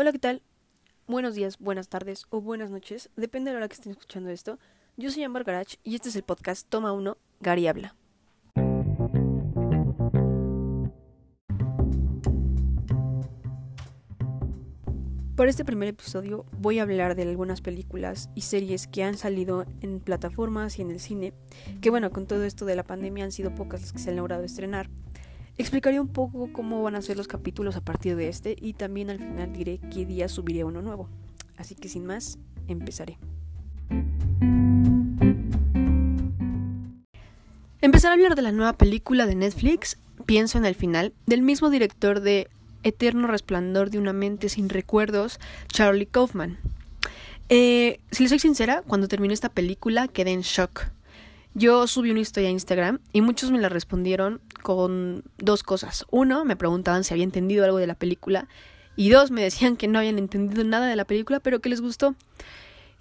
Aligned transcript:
Hola, 0.00 0.12
¿qué 0.12 0.20
tal? 0.20 0.42
Buenos 1.08 1.34
días, 1.34 1.58
buenas 1.58 1.88
tardes 1.88 2.26
o 2.30 2.40
buenas 2.40 2.70
noches, 2.70 3.10
depende 3.16 3.50
de 3.50 3.54
la 3.54 3.58
hora 3.58 3.68
que 3.68 3.74
estén 3.74 3.90
escuchando 3.90 4.30
esto. 4.30 4.60
Yo 4.96 5.10
soy 5.10 5.24
Amber 5.24 5.42
Garach 5.42 5.74
y 5.82 5.96
este 5.96 6.08
es 6.08 6.14
el 6.14 6.22
podcast 6.22 6.68
Toma 6.68 6.92
1, 6.92 7.18
Gary 7.40 7.66
habla. 7.66 7.96
Por 15.34 15.48
este 15.48 15.64
primer 15.64 15.88
episodio 15.88 16.46
voy 16.56 16.78
a 16.78 16.82
hablar 16.82 17.16
de 17.16 17.22
algunas 17.22 17.60
películas 17.60 18.30
y 18.36 18.42
series 18.42 18.86
que 18.86 19.02
han 19.02 19.16
salido 19.16 19.66
en 19.80 19.98
plataformas 19.98 20.78
y 20.78 20.82
en 20.82 20.92
el 20.92 21.00
cine, 21.00 21.32
que 21.80 21.90
bueno, 21.90 22.12
con 22.12 22.28
todo 22.28 22.44
esto 22.44 22.66
de 22.66 22.76
la 22.76 22.84
pandemia 22.84 23.24
han 23.24 23.32
sido 23.32 23.52
pocas 23.52 23.80
las 23.80 23.92
que 23.92 23.98
se 23.98 24.10
han 24.10 24.16
logrado 24.16 24.44
estrenar. 24.44 24.88
Explicaré 25.58 26.00
un 26.00 26.08
poco 26.08 26.48
cómo 26.52 26.82
van 26.82 26.94
a 26.94 27.02
ser 27.02 27.16
los 27.16 27.28
capítulos 27.28 27.76
a 27.76 27.80
partir 27.80 28.16
de 28.16 28.28
este 28.28 28.56
y 28.60 28.72
también 28.72 29.10
al 29.10 29.18
final 29.18 29.52
diré 29.52 29.78
qué 29.92 30.06
día 30.06 30.28
subiré 30.28 30.64
uno 30.64 30.82
nuevo. 30.82 31.08
Así 31.56 31.74
que 31.74 31.88
sin 31.88 32.06
más, 32.06 32.38
empezaré. 32.68 33.18
Empezar 37.80 38.10
a 38.10 38.14
hablar 38.14 38.34
de 38.34 38.42
la 38.42 38.52
nueva 38.52 38.72
película 38.72 39.26
de 39.26 39.34
Netflix, 39.34 39.98
Pienso 40.26 40.58
en 40.58 40.66
el 40.66 40.74
final, 40.74 41.14
del 41.26 41.40
mismo 41.40 41.70
director 41.70 42.20
de 42.20 42.48
Eterno 42.82 43.28
Resplandor 43.28 43.88
de 43.88 43.98
una 43.98 44.12
mente 44.12 44.50
sin 44.50 44.68
recuerdos, 44.68 45.40
Charlie 45.68 46.04
Kaufman. 46.04 46.58
Eh, 47.48 48.00
si 48.10 48.24
les 48.24 48.30
soy 48.30 48.38
sincera, 48.38 48.82
cuando 48.86 49.08
terminé 49.08 49.32
esta 49.32 49.48
película 49.48 50.06
quedé 50.06 50.32
en 50.32 50.42
shock. 50.42 50.88
Yo 51.58 51.88
subí 51.88 52.12
una 52.12 52.20
historia 52.20 52.50
a 52.50 52.52
Instagram 52.52 53.00
y 53.12 53.20
muchos 53.20 53.50
me 53.50 53.58
la 53.58 53.68
respondieron 53.68 54.40
con 54.62 55.24
dos 55.38 55.64
cosas. 55.64 56.06
Uno, 56.08 56.44
me 56.44 56.54
preguntaban 56.54 57.02
si 57.02 57.12
había 57.12 57.24
entendido 57.24 57.64
algo 57.64 57.78
de 57.78 57.88
la 57.88 57.96
película. 57.96 58.46
Y 58.94 59.10
dos, 59.10 59.32
me 59.32 59.42
decían 59.42 59.76
que 59.76 59.88
no 59.88 59.98
habían 59.98 60.18
entendido 60.18 60.62
nada 60.62 60.86
de 60.86 60.94
la 60.94 61.04
película, 61.04 61.40
pero 61.40 61.60
que 61.60 61.68
les 61.68 61.80
gustó. 61.80 62.14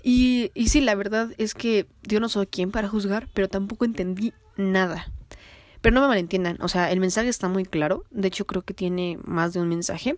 Y, 0.02 0.50
y 0.56 0.70
sí, 0.70 0.82
la 0.82 0.96
verdad 0.96 1.30
es 1.38 1.54
que 1.54 1.86
yo 2.02 2.20
no 2.20 2.30
soy 2.30 2.48
quien 2.48 2.72
para 2.72 2.88
juzgar, 2.88 3.28
pero 3.32 3.48
tampoco 3.48 3.86
entendí 3.86 4.34
nada. 4.56 5.12
Pero 5.82 5.94
no 5.94 6.02
me 6.02 6.08
malentiendan, 6.08 6.58
o 6.60 6.68
sea, 6.68 6.92
el 6.92 7.00
mensaje 7.00 7.30
está 7.30 7.48
muy 7.50 7.64
claro. 7.64 8.06
De 8.10 8.28
hecho, 8.28 8.48
creo 8.48 8.64
que 8.64 8.74
tiene 8.74 9.20
más 9.24 9.54
de 9.54 9.60
un 9.60 9.70
mensaje. 9.70 10.18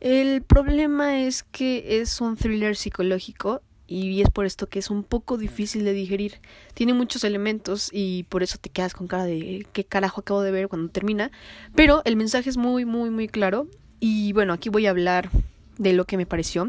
El 0.00 0.42
problema 0.42 1.22
es 1.22 1.44
que 1.44 2.02
es 2.02 2.20
un 2.20 2.36
thriller 2.36 2.76
psicológico 2.76 3.62
y 3.86 4.22
es 4.22 4.30
por 4.30 4.46
esto 4.46 4.68
que 4.68 4.78
es 4.78 4.90
un 4.90 5.04
poco 5.04 5.36
difícil 5.36 5.84
de 5.84 5.92
digerir. 5.92 6.40
Tiene 6.74 6.94
muchos 6.94 7.24
elementos 7.24 7.90
y 7.92 8.24
por 8.24 8.42
eso 8.42 8.58
te 8.58 8.70
quedas 8.70 8.94
con 8.94 9.06
cara 9.06 9.24
de 9.24 9.66
qué 9.72 9.84
carajo 9.84 10.20
acabo 10.20 10.42
de 10.42 10.50
ver 10.50 10.68
cuando 10.68 10.90
termina. 10.90 11.30
Pero 11.74 12.02
el 12.04 12.16
mensaje 12.16 12.50
es 12.50 12.56
muy, 12.56 12.84
muy, 12.84 13.10
muy 13.10 13.28
claro. 13.28 13.66
Y 14.00 14.32
bueno, 14.32 14.52
aquí 14.52 14.68
voy 14.68 14.86
a 14.86 14.90
hablar 14.90 15.30
de 15.78 15.92
lo 15.92 16.04
que 16.04 16.16
me 16.16 16.26
pareció. 16.26 16.68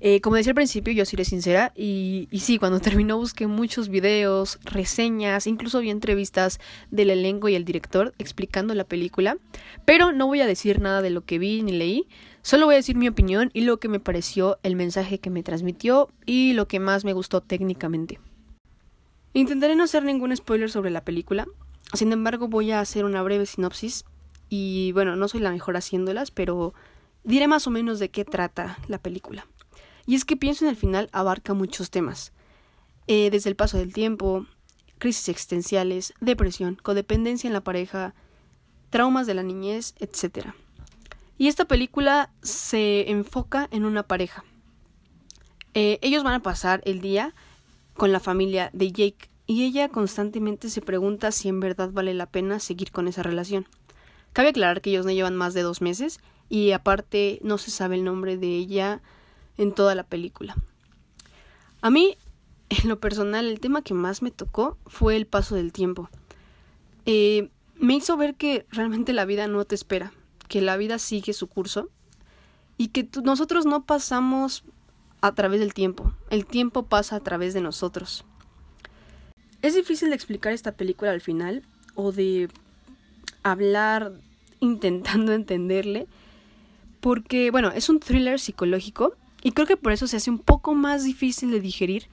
Eh, 0.00 0.20
como 0.20 0.36
decía 0.36 0.50
al 0.50 0.56
principio, 0.56 0.92
yo 0.92 1.06
seré 1.06 1.24
sincera 1.24 1.72
y, 1.74 2.28
y 2.30 2.40
sí, 2.40 2.58
cuando 2.58 2.78
terminó 2.80 3.16
busqué 3.16 3.46
muchos 3.46 3.88
videos, 3.88 4.58
reseñas, 4.64 5.46
incluso 5.46 5.80
vi 5.80 5.90
entrevistas 5.90 6.60
del 6.90 7.10
elenco 7.10 7.48
y 7.48 7.54
el 7.54 7.64
director 7.64 8.12
explicando 8.18 8.74
la 8.74 8.84
película, 8.84 9.38
pero 9.86 10.12
no 10.12 10.26
voy 10.26 10.42
a 10.42 10.46
decir 10.46 10.80
nada 10.80 11.00
de 11.00 11.08
lo 11.10 11.24
que 11.24 11.38
vi 11.38 11.62
ni 11.62 11.72
leí, 11.72 12.06
Solo 12.44 12.66
voy 12.66 12.74
a 12.74 12.76
decir 12.76 12.94
mi 12.94 13.08
opinión 13.08 13.50
y 13.54 13.62
lo 13.62 13.80
que 13.80 13.88
me 13.88 14.00
pareció, 14.00 14.58
el 14.62 14.76
mensaje 14.76 15.18
que 15.18 15.30
me 15.30 15.42
transmitió 15.42 16.10
y 16.26 16.52
lo 16.52 16.68
que 16.68 16.78
más 16.78 17.02
me 17.02 17.14
gustó 17.14 17.40
técnicamente. 17.40 18.20
Intentaré 19.32 19.76
no 19.76 19.84
hacer 19.84 20.04
ningún 20.04 20.36
spoiler 20.36 20.70
sobre 20.70 20.90
la 20.90 21.06
película, 21.06 21.46
sin 21.94 22.12
embargo 22.12 22.48
voy 22.48 22.70
a 22.70 22.80
hacer 22.80 23.06
una 23.06 23.22
breve 23.22 23.46
sinopsis 23.46 24.04
y 24.50 24.92
bueno, 24.92 25.16
no 25.16 25.26
soy 25.26 25.40
la 25.40 25.52
mejor 25.52 25.78
haciéndolas, 25.78 26.30
pero 26.30 26.74
diré 27.22 27.48
más 27.48 27.66
o 27.66 27.70
menos 27.70 27.98
de 27.98 28.10
qué 28.10 28.26
trata 28.26 28.76
la 28.88 28.98
película. 28.98 29.46
Y 30.04 30.14
es 30.14 30.26
que 30.26 30.36
pienso 30.36 30.66
en 30.66 30.68
el 30.68 30.76
final 30.76 31.08
abarca 31.12 31.54
muchos 31.54 31.90
temas, 31.90 32.34
eh, 33.06 33.30
desde 33.30 33.48
el 33.48 33.56
paso 33.56 33.78
del 33.78 33.94
tiempo, 33.94 34.44
crisis 34.98 35.30
existenciales, 35.30 36.12
depresión, 36.20 36.74
codependencia 36.74 37.48
en 37.48 37.54
la 37.54 37.64
pareja, 37.64 38.14
traumas 38.90 39.26
de 39.26 39.32
la 39.32 39.42
niñez, 39.42 39.94
etc. 39.98 40.52
Y 41.36 41.48
esta 41.48 41.64
película 41.64 42.30
se 42.42 43.10
enfoca 43.10 43.68
en 43.72 43.84
una 43.84 44.04
pareja. 44.04 44.44
Eh, 45.74 45.98
ellos 46.02 46.22
van 46.22 46.34
a 46.34 46.42
pasar 46.42 46.80
el 46.84 47.00
día 47.00 47.34
con 47.94 48.12
la 48.12 48.20
familia 48.20 48.70
de 48.72 48.92
Jake 48.92 49.28
y 49.46 49.64
ella 49.64 49.88
constantemente 49.88 50.70
se 50.70 50.80
pregunta 50.80 51.32
si 51.32 51.48
en 51.48 51.60
verdad 51.60 51.90
vale 51.90 52.14
la 52.14 52.26
pena 52.26 52.60
seguir 52.60 52.92
con 52.92 53.08
esa 53.08 53.24
relación. 53.24 53.66
Cabe 54.32 54.48
aclarar 54.48 54.80
que 54.80 54.90
ellos 54.90 55.04
no 55.04 55.12
llevan 55.12 55.36
más 55.36 55.54
de 55.54 55.62
dos 55.62 55.80
meses 55.80 56.20
y 56.48 56.70
aparte 56.70 57.40
no 57.42 57.58
se 57.58 57.70
sabe 57.70 57.96
el 57.96 58.04
nombre 58.04 58.36
de 58.36 58.56
ella 58.56 59.02
en 59.58 59.72
toda 59.72 59.94
la 59.96 60.04
película. 60.04 60.56
A 61.80 61.90
mí, 61.90 62.16
en 62.68 62.88
lo 62.88 63.00
personal, 63.00 63.46
el 63.46 63.60
tema 63.60 63.82
que 63.82 63.94
más 63.94 64.22
me 64.22 64.30
tocó 64.30 64.78
fue 64.86 65.16
el 65.16 65.26
paso 65.26 65.56
del 65.56 65.72
tiempo. 65.72 66.08
Eh, 67.06 67.50
me 67.74 67.94
hizo 67.94 68.16
ver 68.16 68.36
que 68.36 68.66
realmente 68.70 69.12
la 69.12 69.24
vida 69.24 69.48
no 69.48 69.64
te 69.64 69.74
espera 69.74 70.12
que 70.48 70.60
la 70.60 70.76
vida 70.76 70.98
sigue 70.98 71.32
su 71.32 71.48
curso 71.48 71.90
y 72.76 72.88
que 72.88 73.08
nosotros 73.22 73.66
no 73.66 73.84
pasamos 73.84 74.64
a 75.20 75.34
través 75.34 75.60
del 75.60 75.72
tiempo, 75.72 76.12
el 76.30 76.44
tiempo 76.44 76.84
pasa 76.84 77.16
a 77.16 77.20
través 77.20 77.54
de 77.54 77.60
nosotros. 77.60 78.24
Es 79.62 79.74
difícil 79.74 80.10
de 80.10 80.14
explicar 80.14 80.52
esta 80.52 80.72
película 80.72 81.10
al 81.10 81.22
final 81.22 81.62
o 81.94 82.12
de 82.12 82.50
hablar 83.42 84.12
intentando 84.60 85.32
entenderle 85.34 86.06
porque, 87.00 87.50
bueno, 87.50 87.70
es 87.70 87.88
un 87.88 88.00
thriller 88.00 88.40
psicológico 88.40 89.14
y 89.42 89.52
creo 89.52 89.66
que 89.66 89.76
por 89.76 89.92
eso 89.92 90.06
se 90.06 90.16
hace 90.16 90.30
un 90.30 90.38
poco 90.38 90.74
más 90.74 91.04
difícil 91.04 91.50
de 91.50 91.60
digerir. 91.60 92.06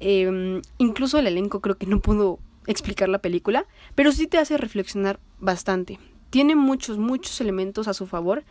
Em, 0.00 0.62
incluso 0.78 1.18
el 1.18 1.26
elenco 1.26 1.60
creo 1.60 1.76
que 1.76 1.86
no 1.86 2.00
pudo 2.00 2.38
explicar 2.66 3.08
la 3.08 3.20
película, 3.20 3.66
pero 3.94 4.12
sí 4.12 4.26
te 4.26 4.38
hace 4.38 4.56
reflexionar 4.56 5.20
bastante 5.38 5.98
tiene 6.30 6.54
muchos, 6.56 6.98
muchos 6.98 7.40
elementos 7.40 7.88
a 7.88 7.94
su 7.94 8.06
favor, 8.06 8.44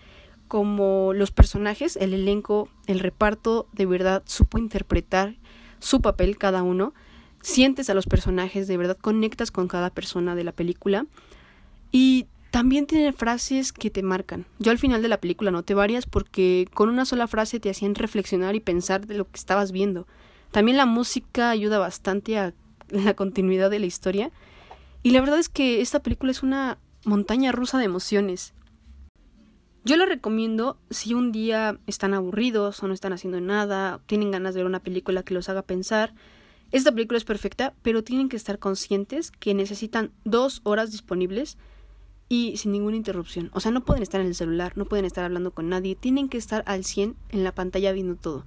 como 0.48 1.14
los 1.14 1.32
personajes, 1.32 1.96
el 1.96 2.14
elenco, 2.14 2.70
el 2.88 3.00
reparto, 3.00 3.68
de 3.74 3.86
verdad 3.86 4.24
supo 4.26 4.58
interpretar 4.58 5.36
su 5.80 6.02
papel 6.02 6.38
cada 6.38 6.64
uno, 6.64 6.94
sientes 7.42 7.90
a 7.90 7.94
los 7.94 8.06
personajes, 8.06 8.68
de 8.68 8.78
verdad 8.78 8.98
conectas 9.00 9.52
con 9.52 9.68
cada 9.68 9.90
persona 9.90 10.36
de 10.36 10.44
la 10.44 10.52
película 10.52 11.06
y 11.92 12.28
también 12.52 12.86
tiene 12.86 13.12
frases 13.12 13.74
que 13.74 13.90
te 13.90 14.02
marcan. 14.02 14.46
Yo 14.60 14.72
al 14.72 14.78
final 14.78 15.02
de 15.02 15.10
la 15.10 15.20
película 15.20 15.52
noté 15.52 15.74
varias 15.74 16.06
porque 16.06 16.68
con 16.74 16.90
una 16.90 17.06
sola 17.06 17.28
frase 17.28 17.60
te 17.60 17.70
hacían 17.70 17.96
reflexionar 17.96 18.56
y 18.56 18.62
pensar 18.62 19.08
de 19.08 19.16
lo 19.16 19.26
que 19.26 19.38
estabas 19.38 19.72
viendo. 19.72 20.08
También 20.52 20.78
la 20.78 20.86
música 20.86 21.50
ayuda 21.50 21.80
bastante 21.80 22.38
a 22.38 22.54
la 22.90 23.14
continuidad 23.14 23.70
de 23.70 23.80
la 23.80 23.88
historia. 23.88 24.32
Y 25.04 25.12
la 25.12 25.20
verdad 25.20 25.38
es 25.38 25.50
que 25.50 25.82
esta 25.82 26.02
película 26.02 26.32
es 26.32 26.44
una 26.44 26.78
montaña 27.06 27.52
rusa 27.52 27.78
de 27.78 27.86
emociones. 27.86 28.54
Yo 29.84 29.98
la 29.98 30.06
recomiendo 30.06 30.78
si 30.90 31.14
un 31.14 31.32
día 31.32 31.80
están 31.86 32.14
aburridos 32.16 32.82
o 32.82 32.88
no 32.88 32.94
están 32.94 33.14
haciendo 33.14 33.40
nada, 33.40 34.02
tienen 34.08 34.32
ganas 34.32 34.56
de 34.56 34.62
ver 34.62 34.68
una 34.68 34.80
película 34.80 35.22
que 35.24 35.36
los 35.36 35.48
haga 35.48 35.62
pensar. 35.62 36.14
Esta 36.72 36.92
película 36.92 37.18
es 37.18 37.24
perfecta, 37.24 37.74
pero 37.84 38.04
tienen 38.04 38.28
que 38.28 38.36
estar 38.36 38.58
conscientes 38.58 39.30
que 39.30 39.54
necesitan 39.54 40.12
dos 40.24 40.62
horas 40.64 40.92
disponibles 40.92 41.58
y 42.28 42.58
sin 42.58 42.72
ninguna 42.72 42.98
interrupción. 42.98 43.52
O 43.54 43.60
sea, 43.60 43.72
no 43.72 43.86
pueden 43.86 44.02
estar 44.02 44.20
en 44.20 44.28
el 44.28 44.36
celular, 44.36 44.74
no 44.76 44.86
pueden 44.86 45.06
estar 45.06 45.24
hablando 45.24 45.52
con 45.52 45.70
nadie, 45.70 45.96
tienen 45.96 46.30
que 46.30 46.40
estar 46.40 46.64
al 46.66 46.84
100 46.84 47.16
en 47.30 47.44
la 47.44 47.54
pantalla 47.54 47.92
viendo 47.92 48.16
todo. 48.16 48.46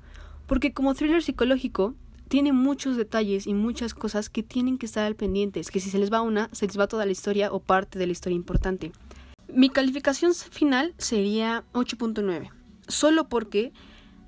Porque 0.49 0.73
como 0.73 0.95
thriller 0.95 1.23
psicológico, 1.23 1.95
tiene 2.29 2.53
muchos 2.53 2.97
detalles 2.97 3.47
y 3.47 3.55
muchas 3.55 3.95
cosas 3.95 4.31
que 4.31 4.43
tienen 4.43 4.79
que 4.79 4.87
estar 4.87 5.05
al 5.05 5.17
pendientes, 5.17 5.71
que 5.71 5.81
si 5.81 5.91
se 5.91 5.99
les 5.99 6.13
va 6.13 6.23
una, 6.23 6.49
se 6.53 6.67
les 6.67 6.79
va 6.79 6.87
toda 6.87 7.07
la 7.07 7.13
historia 7.13 7.53
o 7.53 7.61
parte 7.61 7.99
de 7.99 8.07
la 8.07 8.13
historia 8.13 8.37
importante. 8.37 8.93
Mi 9.53 9.71
calificación 9.71 10.35
final 10.35 10.95
sería 10.99 11.65
8.9, 11.73 12.51
solo 12.87 13.29
porque 13.29 13.73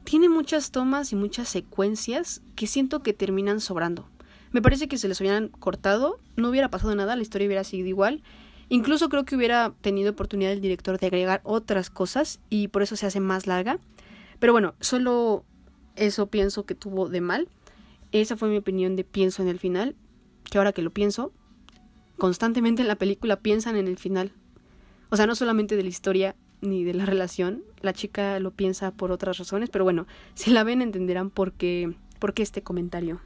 tiene 0.04 0.28
muchas 0.28 0.70
tomas 0.70 1.12
y 1.12 1.16
muchas 1.16 1.48
secuencias 1.48 2.42
que 2.56 2.66
siento 2.66 3.02
que 3.02 3.12
terminan 3.12 3.60
sobrando. 3.60 4.08
Me 4.50 4.62
parece 4.62 4.88
que 4.88 4.98
se 4.98 5.06
les 5.06 5.20
hubieran 5.20 5.48
cortado, 5.48 6.18
no 6.36 6.48
hubiera 6.48 6.70
pasado 6.70 6.94
nada, 6.94 7.14
la 7.16 7.22
historia 7.22 7.46
hubiera 7.46 7.64
sido 7.64 7.86
igual. 7.86 8.22
Incluso 8.68 9.08
creo 9.08 9.24
que 9.24 9.36
hubiera 9.36 9.74
tenido 9.80 10.12
oportunidad 10.12 10.52
el 10.52 10.60
director 10.60 10.98
de 10.98 11.06
agregar 11.06 11.40
otras 11.44 11.90
cosas 11.90 12.40
y 12.48 12.68
por 12.68 12.82
eso 12.82 12.96
se 12.96 13.06
hace 13.06 13.20
más 13.20 13.46
larga. 13.46 13.78
Pero 14.38 14.52
bueno, 14.52 14.74
solo 14.80 15.44
eso 15.96 16.28
pienso 16.28 16.64
que 16.64 16.74
tuvo 16.74 17.08
de 17.08 17.20
mal. 17.20 17.48
Esa 18.12 18.36
fue 18.36 18.48
mi 18.48 18.56
opinión 18.56 18.96
de 18.96 19.04
pienso 19.04 19.40
en 19.40 19.48
el 19.48 19.60
final, 19.60 19.94
que 20.50 20.58
ahora 20.58 20.72
que 20.72 20.82
lo 20.82 20.90
pienso, 20.90 21.32
constantemente 22.18 22.82
en 22.82 22.88
la 22.88 22.96
película 22.96 23.36
piensan 23.36 23.76
en 23.76 23.86
el 23.86 23.98
final. 23.98 24.32
O 25.10 25.16
sea, 25.16 25.28
no 25.28 25.36
solamente 25.36 25.76
de 25.76 25.84
la 25.84 25.88
historia 25.88 26.34
ni 26.60 26.82
de 26.82 26.92
la 26.92 27.06
relación, 27.06 27.62
la 27.82 27.92
chica 27.92 28.40
lo 28.40 28.50
piensa 28.50 28.90
por 28.90 29.12
otras 29.12 29.38
razones, 29.38 29.70
pero 29.70 29.84
bueno, 29.84 30.08
si 30.34 30.50
la 30.50 30.64
ven 30.64 30.82
entenderán 30.82 31.30
por 31.30 31.52
qué, 31.52 31.94
por 32.18 32.34
qué 32.34 32.42
este 32.42 32.62
comentario. 32.62 33.20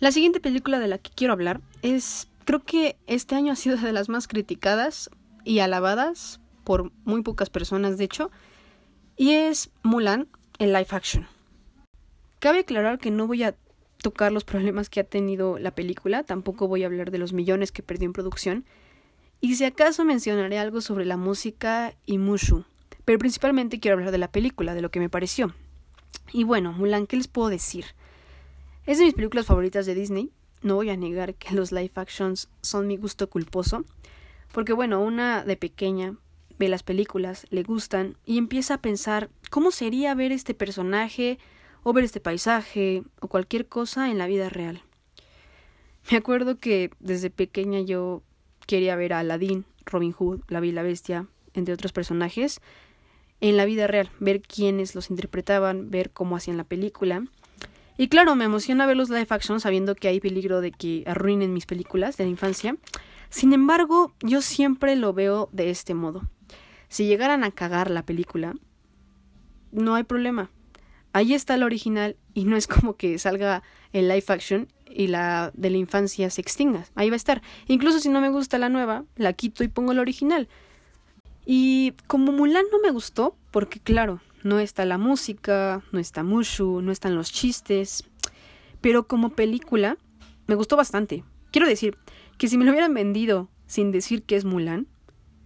La 0.00 0.10
siguiente 0.10 0.40
película 0.40 0.80
de 0.80 0.88
la 0.88 0.98
que 0.98 1.10
quiero 1.14 1.32
hablar 1.32 1.60
es, 1.82 2.28
creo 2.44 2.64
que 2.64 2.96
este 3.06 3.36
año 3.36 3.52
ha 3.52 3.56
sido 3.56 3.76
de 3.76 3.92
las 3.92 4.08
más 4.08 4.26
criticadas 4.26 5.08
y 5.44 5.60
alabadas 5.60 6.40
por 6.64 6.90
muy 7.04 7.22
pocas 7.22 7.48
personas, 7.48 7.96
de 7.96 8.04
hecho, 8.04 8.32
y 9.16 9.32
es 9.32 9.70
Mulan 9.82 10.28
en 10.58 10.72
live 10.72 10.88
action. 10.90 11.26
Cabe 12.38 12.60
aclarar 12.60 12.98
que 12.98 13.10
no 13.10 13.26
voy 13.26 13.42
a 13.42 13.54
tocar 14.02 14.30
los 14.30 14.44
problemas 14.44 14.90
que 14.90 15.00
ha 15.00 15.04
tenido 15.04 15.58
la 15.58 15.74
película, 15.74 16.22
tampoco 16.22 16.68
voy 16.68 16.82
a 16.82 16.86
hablar 16.86 17.10
de 17.10 17.18
los 17.18 17.32
millones 17.32 17.72
que 17.72 17.82
perdió 17.82 18.06
en 18.06 18.12
producción, 18.12 18.64
y 19.40 19.56
si 19.56 19.64
acaso 19.64 20.04
mencionaré 20.04 20.58
algo 20.58 20.80
sobre 20.80 21.04
la 21.04 21.16
música 21.16 21.94
y 22.04 22.18
Mushu, 22.18 22.64
pero 23.04 23.18
principalmente 23.18 23.80
quiero 23.80 23.96
hablar 23.96 24.12
de 24.12 24.18
la 24.18 24.30
película, 24.30 24.74
de 24.74 24.82
lo 24.82 24.90
que 24.90 25.00
me 25.00 25.08
pareció. 25.08 25.54
Y 26.32 26.44
bueno, 26.44 26.72
Mulan, 26.72 27.06
¿qué 27.06 27.16
les 27.16 27.28
puedo 27.28 27.48
decir? 27.48 27.86
Es 28.84 28.98
de 28.98 29.04
mis 29.04 29.14
películas 29.14 29.46
favoritas 29.46 29.86
de 29.86 29.94
Disney, 29.94 30.30
no 30.62 30.76
voy 30.76 30.90
a 30.90 30.96
negar 30.96 31.34
que 31.34 31.54
los 31.54 31.72
live 31.72 31.92
actions 31.94 32.48
son 32.60 32.86
mi 32.86 32.96
gusto 32.96 33.28
culposo, 33.28 33.84
porque 34.52 34.72
bueno, 34.72 35.02
una 35.02 35.44
de 35.44 35.56
pequeña 35.56 36.16
ve 36.58 36.68
las 36.68 36.82
películas, 36.82 37.46
le 37.50 37.62
gustan 37.62 38.16
y 38.24 38.38
empieza 38.38 38.74
a 38.74 38.82
pensar 38.82 39.30
cómo 39.50 39.70
sería 39.70 40.14
ver 40.14 40.32
este 40.32 40.54
personaje 40.54 41.38
o 41.82 41.92
ver 41.92 42.04
este 42.04 42.20
paisaje 42.20 43.02
o 43.20 43.28
cualquier 43.28 43.66
cosa 43.66 44.10
en 44.10 44.18
la 44.18 44.26
vida 44.26 44.48
real. 44.48 44.82
Me 46.10 46.16
acuerdo 46.16 46.58
que 46.58 46.90
desde 47.00 47.30
pequeña 47.30 47.80
yo 47.80 48.22
quería 48.66 48.96
ver 48.96 49.12
a 49.12 49.20
Aladdin, 49.20 49.64
Robin 49.84 50.12
Hood, 50.12 50.40
La 50.48 50.60
Bella 50.60 50.82
Bestia, 50.82 51.26
entre 51.54 51.74
otros 51.74 51.92
personajes, 51.92 52.60
en 53.40 53.56
la 53.56 53.64
vida 53.64 53.86
real, 53.86 54.10
ver 54.18 54.40
quiénes 54.40 54.94
los 54.94 55.10
interpretaban, 55.10 55.90
ver 55.90 56.10
cómo 56.10 56.36
hacían 56.36 56.56
la 56.56 56.64
película. 56.64 57.24
Y 57.98 58.08
claro, 58.08 58.34
me 58.34 58.44
emociona 58.44 58.86
ver 58.86 58.96
los 58.96 59.08
live 59.08 59.26
action 59.30 59.60
sabiendo 59.60 59.94
que 59.94 60.08
hay 60.08 60.20
peligro 60.20 60.60
de 60.60 60.70
que 60.70 61.02
arruinen 61.06 61.52
mis 61.52 61.66
películas 61.66 62.16
de 62.16 62.24
la 62.24 62.30
infancia. 62.30 62.76
Sin 63.30 63.52
embargo, 63.52 64.12
yo 64.20 64.42
siempre 64.42 64.96
lo 64.96 65.12
veo 65.12 65.48
de 65.52 65.70
este 65.70 65.94
modo. 65.94 66.22
Si 66.88 67.06
llegaran 67.06 67.44
a 67.44 67.50
cagar 67.50 67.90
la 67.90 68.04
película, 68.04 68.54
no 69.72 69.94
hay 69.94 70.04
problema. 70.04 70.50
Ahí 71.12 71.34
está 71.34 71.54
el 71.54 71.62
original 71.62 72.16
y 72.34 72.44
no 72.44 72.56
es 72.56 72.66
como 72.66 72.96
que 72.96 73.18
salga 73.18 73.62
el 73.92 74.08
live 74.08 74.24
action 74.28 74.68
y 74.90 75.08
la 75.08 75.50
de 75.54 75.70
la 75.70 75.76
infancia 75.76 76.30
se 76.30 76.40
extinga. 76.40 76.84
Ahí 76.94 77.10
va 77.10 77.14
a 77.14 77.16
estar. 77.16 77.42
Incluso 77.68 78.00
si 78.00 78.08
no 78.08 78.20
me 78.20 78.30
gusta 78.30 78.58
la 78.58 78.68
nueva, 78.68 79.04
la 79.16 79.32
quito 79.32 79.64
y 79.64 79.68
pongo 79.68 79.92
la 79.94 80.00
original. 80.00 80.48
Y 81.44 81.92
como 82.06 82.32
Mulan 82.32 82.64
no 82.72 82.80
me 82.80 82.90
gustó, 82.90 83.36
porque 83.50 83.80
claro, 83.80 84.20
no 84.42 84.58
está 84.58 84.84
la 84.84 84.98
música, 84.98 85.82
no 85.92 85.98
está 85.98 86.22
Mushu, 86.22 86.82
no 86.82 86.92
están 86.92 87.14
los 87.14 87.32
chistes, 87.32 88.04
pero 88.80 89.06
como 89.06 89.30
película 89.30 89.96
me 90.46 90.54
gustó 90.54 90.76
bastante. 90.76 91.24
Quiero 91.50 91.68
decir 91.68 91.96
que 92.38 92.48
si 92.48 92.58
me 92.58 92.64
lo 92.64 92.72
hubieran 92.72 92.94
vendido 92.94 93.48
sin 93.66 93.92
decir 93.92 94.22
que 94.22 94.36
es 94.36 94.44
Mulan, 94.44 94.86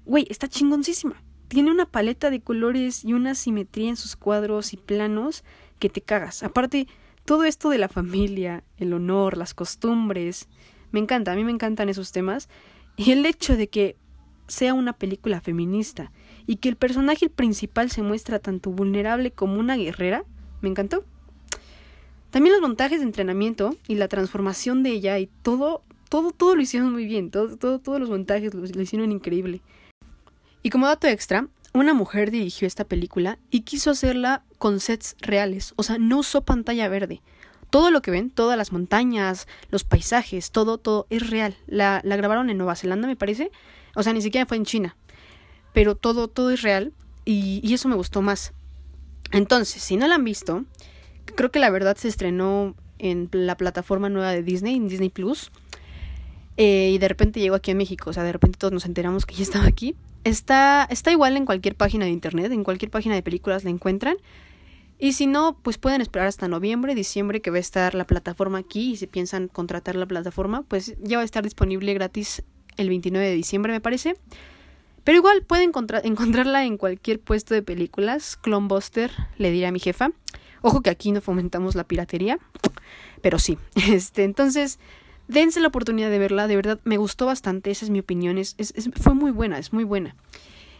güey, 0.05 0.27
está 0.31 0.49
chingoncísima. 0.49 1.23
Tiene 1.51 1.73
una 1.73 1.85
paleta 1.85 2.31
de 2.31 2.41
colores 2.41 3.05
y 3.05 3.13
una 3.13 3.35
simetría 3.35 3.89
en 3.89 3.97
sus 3.97 4.15
cuadros 4.15 4.73
y 4.73 4.77
planos 4.77 5.43
que 5.81 5.89
te 5.89 6.01
cagas. 6.01 6.45
Aparte, 6.45 6.87
todo 7.25 7.43
esto 7.43 7.71
de 7.71 7.79
la 7.79 7.89
familia, 7.89 8.63
el 8.77 8.93
honor, 8.93 9.37
las 9.37 9.53
costumbres, 9.53 10.47
me 10.93 11.01
encanta, 11.01 11.33
a 11.33 11.35
mí 11.35 11.43
me 11.43 11.51
encantan 11.51 11.89
esos 11.89 12.13
temas. 12.13 12.49
Y 12.97 13.11
el 13.11 13.27
hecho 13.27 13.57
de 13.57 13.69
que 13.69 13.97
sea 14.47 14.75
una 14.75 14.93
película 14.93 15.41
feminista 15.41 16.13
y 16.47 16.55
que 16.57 16.69
el 16.69 16.77
personaje 16.77 17.29
principal 17.29 17.91
se 17.91 18.03
muestra 18.03 18.39
tanto 18.39 18.71
vulnerable 18.71 19.33
como 19.33 19.59
una 19.59 19.75
guerrera, 19.75 20.23
me 20.61 20.69
encantó. 20.69 21.05
También 22.31 22.53
los 22.53 22.63
montajes 22.63 23.01
de 23.01 23.07
entrenamiento 23.07 23.75
y 23.89 23.97
la 23.97 24.07
transformación 24.07 24.85
de 24.85 24.91
ella 24.91 25.19
y 25.19 25.29
todo, 25.43 25.83
todo, 26.09 26.31
todo 26.31 26.55
lo 26.55 26.63
hicieron 26.63 26.93
muy 26.93 27.07
bien, 27.07 27.33
todo, 27.33 27.57
todo, 27.57 27.81
todos 27.81 27.99
los 27.99 28.09
montajes 28.09 28.55
lo 28.55 28.81
hicieron 28.81 29.11
increíble. 29.11 29.63
Y 30.63 30.71
como 30.71 30.87
dato 30.87 31.07
extra, 31.07 31.49
una 31.73 31.95
mujer 31.95 32.31
dirigió 32.31 32.67
esta 32.67 32.85
película 32.85 33.39
y 33.51 33.63
quiso 33.63 33.91
hacerla 33.91 34.45
con 34.59 34.81
sets 34.81 35.17
reales, 35.21 35.73
o 35.77 35.83
sea, 35.83 35.99
no 35.99 36.19
usó 36.19 36.43
pantalla 36.43 36.89
verde. 36.89 37.23
Todo 37.71 37.91
lo 37.91 38.03
que 38.03 38.11
ven, 38.11 38.31
todas 38.31 38.59
las 38.59 38.73
montañas, 38.73 39.47
los 39.71 39.85
paisajes, 39.85 40.51
todo, 40.51 40.79
todo 40.79 41.07
es 41.09 41.31
real. 41.31 41.57
La, 41.67 42.03
grabaron 42.05 42.51
en 42.51 42.59
Nueva 42.59 42.75
Zelanda, 42.75 43.07
me 43.07 43.15
parece. 43.15 43.53
O 43.95 44.03
sea, 44.03 44.13
ni 44.13 44.21
siquiera 44.23 44.45
fue 44.45 44.57
en 44.57 44.65
China. 44.65 44.97
Pero 45.73 45.95
todo, 45.95 46.27
todo 46.27 46.51
es 46.51 46.63
real 46.63 46.93
y, 47.25 47.61
y 47.63 47.75
eso 47.75 47.89
me 47.89 47.95
gustó 47.95 48.23
más. 48.23 48.53
Entonces, 49.31 49.83
si 49.83 49.97
no 49.97 50.09
la 50.09 50.17
han 50.17 50.25
visto, 50.25 50.65
creo 51.37 51.53
que 51.53 51.61
la 51.61 51.71
verdad 51.71 51.97
se 51.97 52.09
estrenó 52.09 52.75
en 52.99 53.29
la 53.33 53.57
plataforma 53.57 54.09
nueva 54.09 54.33
de 54.33 54.43
Disney, 54.43 54.77
en 54.77 54.89
Disney 54.89 55.11
Plus. 55.11 55.51
Eh, 56.57 56.91
y 56.93 56.99
de 56.99 57.09
repente 57.09 57.41
llegó 57.41 57.55
aquí 57.55 57.71
a 57.71 57.75
México, 57.75 58.11
o 58.11 58.13
sea, 58.13 58.23
de 58.23 58.33
repente 58.33 58.59
todos 58.59 58.73
nos 58.73 58.85
enteramos 58.85 59.25
que 59.25 59.35
ya 59.35 59.43
estaba 59.43 59.67
aquí. 59.67 59.95
Está, 60.25 60.87
está 60.91 61.11
igual 61.11 61.37
en 61.37 61.47
cualquier 61.47 61.75
página 61.75 62.05
de 62.05 62.11
internet, 62.11 62.53
en 62.53 62.65
cualquier 62.65 62.91
página 62.91 63.15
de 63.15 63.23
películas 63.23 63.65
la 63.65 63.71
encuentran. 63.71 64.17
Y 64.99 65.15
si 65.15 65.27
no, 65.27 65.57
pues 65.63 65.79
pueden 65.79 66.03
esperar 66.03 66.29
hasta 66.29 66.47
noviembre, 66.47 66.95
diciembre 66.95 67.41
que 67.41 67.51
va 67.51 67.57
a 67.57 67.61
estar 67.61 67.95
la 67.95 68.07
plataforma 68.07 68.59
aquí 68.59 68.93
y 68.93 68.97
si 68.97 69.07
piensan 69.07 69.49
contratar 69.49 69.97
la 69.97 70.05
plataforma, 70.05 70.63
pues 70.63 70.95
ya 71.01 71.17
va 71.17 71.23
a 71.23 71.25
estar 71.25 71.43
disponible 71.43 71.95
gratis 71.95 72.43
el 72.77 72.89
29 72.91 73.27
de 73.27 73.35
diciembre 73.35 73.73
me 73.73 73.81
parece. 73.81 74.17
Pero 75.05 75.17
igual 75.17 75.43
pueden 75.43 75.73
encontrarla 76.05 76.65
en 76.65 76.77
cualquier 76.77 77.19
puesto 77.19 77.55
de 77.55 77.63
películas. 77.63 78.37
Clonbuster, 78.37 79.11
le 79.39 79.51
diré 79.51 79.67
a 79.67 79.73
mi 79.73 79.81
jefa. 79.81 80.11
Ojo 80.63 80.83
que 80.83 80.91
aquí 80.91 81.13
no 81.13 81.23
fomentamos 81.23 81.75
la 81.75 81.85
piratería, 81.85 82.39
pero 83.23 83.39
sí. 83.39 83.57
Este, 83.89 84.25
entonces, 84.25 84.79
dense 85.31 85.61
la 85.61 85.69
oportunidad 85.69 86.11
de 86.11 86.19
verla, 86.19 86.49
de 86.49 86.57
verdad 86.57 86.81
me 86.85 86.97
gustó 86.97 87.27
bastante, 87.27 87.71
esa 87.71 87.85
es 87.85 87.91
mi 87.91 88.01
opinión, 88.01 88.37
es, 88.37 88.57
fue 89.01 89.15
muy 89.15 89.31
buena, 89.31 89.59
es 89.59 89.73
muy 89.73 89.85
buena. 89.85 90.17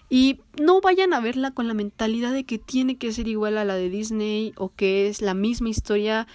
Y 0.09 0.41
no 0.61 0.81
vayan 0.81 1.15
a 1.15 1.21
verla 1.21 1.53
con 1.53 1.69
la 1.69 1.75
mentalidad 1.75 2.33
de 2.33 2.43
que 2.43 2.59
tiene 2.59 2.97
que 2.97 3.13
ser 3.13 3.29
igual 3.29 3.57
a 3.57 3.65
la 3.65 3.77
de 3.77 3.89
Disney 3.89 4.53
o 4.57 4.73
que 4.75 5.07
es 5.07 5.23
la 5.23 5.35
misma 5.35 5.69
historia. 5.69 6.27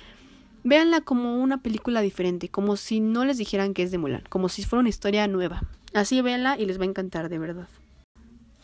Véanla 0.63 1.01
como 1.01 1.43
una 1.43 1.61
película 1.61 1.99
diferente, 1.99 2.47
como 2.47 2.77
si 2.77 3.01
no 3.01 3.25
les 3.25 3.37
dijeran 3.37 3.73
que 3.73 3.83
es 3.83 3.91
de 3.91 3.97
Mulan, 3.97 4.23
como 4.29 4.47
si 4.47 4.63
fuera 4.63 4.79
una 4.79 4.89
historia 4.89 5.27
nueva. 5.27 5.63
Así 5.93 6.21
véanla 6.21 6.57
y 6.57 6.65
les 6.65 6.79
va 6.79 6.83
a 6.83 6.87
encantar, 6.87 7.27
de 7.27 7.37
verdad. 7.37 7.67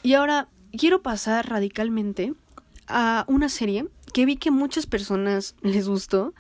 Y 0.01 0.13
ahora 0.13 0.48
quiero 0.77 1.01
pasar 1.01 1.50
radicalmente 1.50 2.33
a 2.88 3.25
una 3.27 3.50
serie 3.50 3.88
que 4.13 4.25
vi 4.25 4.38
que 4.38 4.50
muchas 4.50 4.86
personas 4.86 5.56
les 5.62 5.89
gustó 5.89 6.33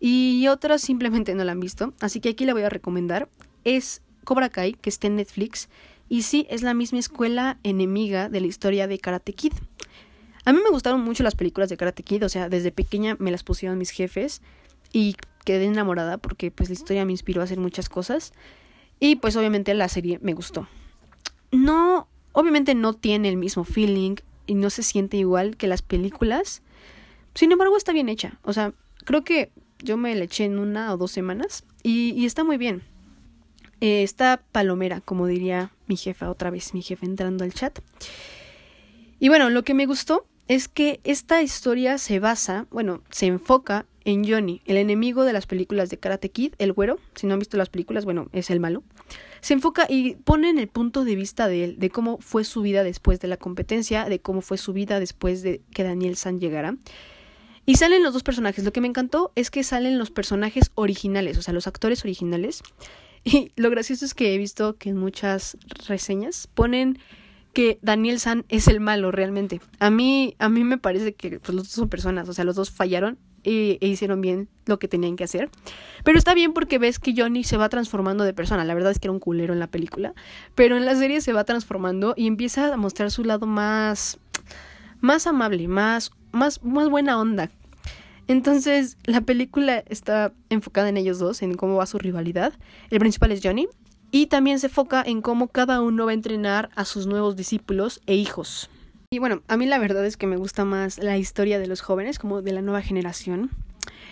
y 0.00 0.46
otras 0.48 0.82
simplemente 0.82 1.34
no 1.34 1.44
la 1.44 1.52
han 1.52 1.60
visto, 1.60 1.94
así 2.00 2.20
que 2.20 2.30
aquí 2.30 2.44
la 2.44 2.52
voy 2.52 2.62
a 2.62 2.68
recomendar. 2.68 3.28
Es 3.64 4.02
Cobra 4.24 4.48
Kai, 4.48 4.74
que 4.74 4.90
está 4.90 5.06
en 5.06 5.16
Netflix, 5.16 5.68
y 6.08 6.22
sí, 6.22 6.46
es 6.50 6.62
la 6.62 6.74
misma 6.74 6.98
escuela 6.98 7.58
enemiga 7.62 8.28
de 8.28 8.40
la 8.40 8.46
historia 8.46 8.86
de 8.86 8.98
Karate 8.98 9.32
Kid. 9.32 9.52
A 10.44 10.52
mí 10.52 10.60
me 10.62 10.70
gustaron 10.70 11.00
mucho 11.00 11.22
las 11.22 11.34
películas 11.34 11.70
de 11.70 11.76
Karate 11.76 12.02
Kid, 12.02 12.24
o 12.24 12.28
sea, 12.28 12.48
desde 12.48 12.70
pequeña 12.70 13.16
me 13.18 13.30
las 13.30 13.42
pusieron 13.42 13.78
mis 13.78 13.90
jefes 13.90 14.42
y 14.92 15.16
quedé 15.44 15.64
enamorada 15.64 16.18
porque 16.18 16.50
pues 16.50 16.68
la 16.68 16.74
historia 16.74 17.04
me 17.04 17.12
inspiró 17.12 17.40
a 17.40 17.44
hacer 17.44 17.58
muchas 17.58 17.88
cosas 17.88 18.32
y 19.00 19.16
pues 19.16 19.36
obviamente 19.36 19.72
la 19.74 19.88
serie 19.88 20.18
me 20.22 20.34
gustó. 20.34 20.68
No, 21.50 22.08
obviamente 22.32 22.74
no 22.74 22.92
tiene 22.92 23.28
el 23.28 23.36
mismo 23.36 23.64
feeling 23.64 24.16
y 24.46 24.54
no 24.54 24.70
se 24.70 24.82
siente 24.82 25.16
igual 25.16 25.56
que 25.56 25.66
las 25.66 25.82
películas. 25.82 26.62
Sin 27.34 27.50
embargo, 27.52 27.76
está 27.76 27.92
bien 27.92 28.08
hecha. 28.08 28.38
O 28.42 28.52
sea, 28.52 28.72
creo 29.04 29.24
que 29.24 29.50
yo 29.84 29.96
me 29.96 30.14
la 30.14 30.24
eché 30.24 30.44
en 30.44 30.58
una 30.58 30.92
o 30.92 30.96
dos 30.96 31.12
semanas 31.12 31.64
y, 31.82 32.24
está 32.24 32.42
muy 32.42 32.56
bien. 32.56 32.82
Eh, 33.80 34.02
está 34.02 34.42
palomera, 34.50 35.00
como 35.00 35.26
diría 35.26 35.72
mi 35.86 35.96
jefa 35.96 36.30
otra 36.30 36.50
vez, 36.50 36.74
mi 36.74 36.82
jefe 36.82 37.06
entrando 37.06 37.44
al 37.44 37.52
chat. 37.52 37.78
Y 39.20 39.28
bueno, 39.28 39.50
lo 39.50 39.62
que 39.62 39.74
me 39.74 39.86
gustó 39.86 40.26
es 40.48 40.68
que 40.68 41.00
esta 41.04 41.42
historia 41.42 41.98
se 41.98 42.18
basa, 42.18 42.66
bueno, 42.70 43.02
se 43.10 43.26
enfoca 43.26 43.86
en 44.04 44.28
Johnny, 44.28 44.60
el 44.66 44.76
enemigo 44.76 45.24
de 45.24 45.32
las 45.32 45.46
películas 45.46 45.88
de 45.88 45.98
Karate 45.98 46.30
Kid, 46.30 46.54
el 46.58 46.72
güero. 46.72 46.98
Si 47.14 47.26
no 47.26 47.32
han 47.32 47.38
visto 47.38 47.56
las 47.56 47.70
películas, 47.70 48.04
bueno, 48.04 48.28
es 48.32 48.50
el 48.50 48.60
malo. 48.60 48.82
Se 49.40 49.54
enfoca 49.54 49.86
y 49.88 50.16
pone 50.16 50.50
en 50.50 50.58
el 50.58 50.68
punto 50.68 51.04
de 51.04 51.16
vista 51.16 51.48
de 51.48 51.64
él, 51.64 51.78
de 51.78 51.90
cómo 51.90 52.18
fue 52.18 52.44
su 52.44 52.62
vida 52.62 52.84
después 52.84 53.20
de 53.20 53.28
la 53.28 53.36
competencia, 53.36 54.04
de 54.04 54.20
cómo 54.20 54.40
fue 54.42 54.58
su 54.58 54.72
vida 54.72 55.00
después 55.00 55.42
de 55.42 55.62
que 55.72 55.84
Daniel 55.84 56.16
San 56.16 56.40
llegara. 56.40 56.76
Y 57.66 57.76
salen 57.76 58.02
los 58.02 58.12
dos 58.12 58.22
personajes. 58.22 58.64
Lo 58.64 58.72
que 58.72 58.80
me 58.80 58.88
encantó 58.88 59.32
es 59.34 59.50
que 59.50 59.62
salen 59.64 59.98
los 59.98 60.10
personajes 60.10 60.70
originales, 60.74 61.38
o 61.38 61.42
sea, 61.42 61.54
los 61.54 61.66
actores 61.66 62.04
originales. 62.04 62.62
Y 63.26 63.52
lo 63.56 63.70
gracioso 63.70 64.04
es 64.04 64.12
que 64.12 64.34
he 64.34 64.36
visto 64.36 64.76
que 64.76 64.90
en 64.90 64.98
muchas 64.98 65.56
reseñas 65.88 66.46
ponen 66.52 66.98
que 67.54 67.78
Daniel 67.80 68.20
San 68.20 68.44
es 68.50 68.68
el 68.68 68.80
malo 68.80 69.12
realmente. 69.12 69.62
A 69.78 69.88
mí, 69.88 70.36
a 70.38 70.50
mí 70.50 70.62
me 70.62 70.76
parece 70.76 71.14
que 71.14 71.40
pues, 71.40 71.54
los 71.54 71.64
dos 71.64 71.72
son 71.72 71.88
personas, 71.88 72.28
o 72.28 72.34
sea, 72.34 72.44
los 72.44 72.54
dos 72.54 72.70
fallaron 72.70 73.16
e 73.44 73.78
hicieron 73.80 74.20
bien 74.20 74.48
lo 74.66 74.78
que 74.78 74.88
tenían 74.88 75.16
que 75.16 75.24
hacer. 75.24 75.50
Pero 76.04 76.18
está 76.18 76.34
bien 76.34 76.52
porque 76.52 76.78
ves 76.78 76.98
que 76.98 77.14
Johnny 77.16 77.44
se 77.44 77.56
va 77.56 77.70
transformando 77.70 78.24
de 78.24 78.34
persona. 78.34 78.64
La 78.64 78.74
verdad 78.74 78.90
es 78.90 78.98
que 78.98 79.06
era 79.06 79.12
un 79.12 79.20
culero 79.20 79.54
en 79.54 79.60
la 79.60 79.68
película, 79.68 80.12
pero 80.54 80.76
en 80.76 80.84
la 80.84 80.94
serie 80.96 81.22
se 81.22 81.32
va 81.32 81.44
transformando 81.44 82.12
y 82.16 82.26
empieza 82.26 82.72
a 82.72 82.76
mostrar 82.76 83.10
su 83.10 83.24
lado 83.24 83.46
más 83.46 84.18
más 85.00 85.26
amable, 85.26 85.68
más 85.68 86.10
más, 86.34 86.62
más 86.62 86.88
buena 86.88 87.18
onda. 87.18 87.50
Entonces, 88.26 88.96
la 89.04 89.20
película 89.20 89.84
está 89.86 90.32
enfocada 90.48 90.88
en 90.88 90.96
ellos 90.96 91.18
dos, 91.18 91.42
en 91.42 91.54
cómo 91.54 91.76
va 91.76 91.86
su 91.86 91.98
rivalidad. 91.98 92.54
El 92.90 92.98
principal 92.98 93.32
es 93.32 93.40
Johnny 93.42 93.68
y 94.10 94.26
también 94.26 94.58
se 94.58 94.66
enfoca 94.66 95.02
en 95.04 95.20
cómo 95.20 95.48
cada 95.48 95.80
uno 95.82 96.06
va 96.06 96.12
a 96.12 96.14
entrenar 96.14 96.70
a 96.74 96.84
sus 96.84 97.06
nuevos 97.06 97.36
discípulos 97.36 98.00
e 98.06 98.14
hijos. 98.14 98.70
Y 99.10 99.18
bueno, 99.18 99.42
a 99.48 99.56
mí 99.56 99.66
la 99.66 99.78
verdad 99.78 100.04
es 100.06 100.16
que 100.16 100.26
me 100.26 100.36
gusta 100.36 100.64
más 100.64 100.98
la 100.98 101.18
historia 101.18 101.58
de 101.58 101.66
los 101.66 101.82
jóvenes, 101.82 102.18
como 102.18 102.40
de 102.40 102.52
la 102.52 102.62
nueva 102.62 102.80
generación. 102.80 103.50